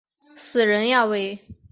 [0.35, 1.37] 死人呀喂！